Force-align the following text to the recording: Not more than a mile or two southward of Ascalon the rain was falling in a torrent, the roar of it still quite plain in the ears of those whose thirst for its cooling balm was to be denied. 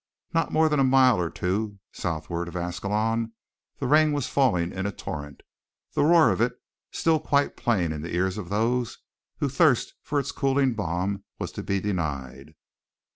Not 0.33 0.51
more 0.51 0.67
than 0.67 0.79
a 0.79 0.83
mile 0.83 1.19
or 1.21 1.29
two 1.29 1.77
southward 1.91 2.47
of 2.47 2.55
Ascalon 2.55 3.33
the 3.77 3.85
rain 3.85 4.13
was 4.13 4.25
falling 4.27 4.71
in 4.71 4.87
a 4.87 4.91
torrent, 4.91 5.43
the 5.93 6.03
roar 6.03 6.31
of 6.31 6.41
it 6.41 6.53
still 6.89 7.19
quite 7.19 7.55
plain 7.55 7.91
in 7.91 8.01
the 8.01 8.15
ears 8.15 8.39
of 8.39 8.49
those 8.49 8.97
whose 9.37 9.55
thirst 9.55 9.93
for 10.01 10.19
its 10.19 10.31
cooling 10.31 10.73
balm 10.73 11.23
was 11.37 11.51
to 11.51 11.61
be 11.61 11.79
denied. 11.79 12.55